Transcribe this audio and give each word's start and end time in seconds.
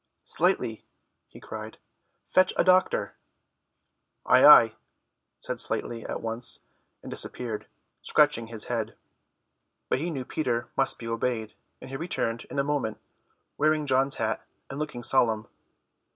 "Slightly," 0.23 0.83
he 1.27 1.39
cried, 1.39 1.77
"fetch 2.27 2.53
a 2.57 2.63
doctor." 2.63 3.13
"Ay, 4.25 4.43
ay," 4.43 4.75
said 5.39 5.59
Slightly 5.59 6.03
at 6.03 6.23
once, 6.23 6.63
and 7.03 7.11
disappeared, 7.11 7.67
scratching 8.01 8.47
his 8.47 8.63
head. 8.63 8.95
But 9.89 9.99
he 9.99 10.09
knew 10.09 10.25
Peter 10.25 10.69
must 10.75 10.97
be 10.97 11.07
obeyed, 11.07 11.53
and 11.79 11.91
he 11.91 11.97
returned 11.97 12.45
in 12.49 12.57
a 12.57 12.63
moment, 12.63 12.97
wearing 13.59 13.85
John's 13.85 14.15
hat 14.15 14.43
and 14.71 14.79
looking 14.79 15.03
solemn. 15.03 15.47